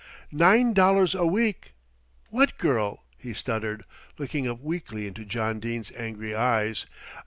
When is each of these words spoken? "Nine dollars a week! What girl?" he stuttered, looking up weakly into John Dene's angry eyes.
"Nine 0.33 0.73
dollars 0.73 1.13
a 1.13 1.27
week! 1.27 1.73
What 2.31 2.57
girl?" 2.57 3.03
he 3.19 3.33
stuttered, 3.33 3.83
looking 4.17 4.47
up 4.49 4.59
weakly 4.59 5.05
into 5.05 5.23
John 5.23 5.59
Dene's 5.59 5.91
angry 5.95 6.33
eyes. 6.33 6.87